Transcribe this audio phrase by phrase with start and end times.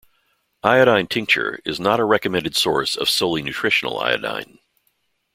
[0.63, 4.57] Iodine tincture is not a recommended source of solely-nutritional iodine.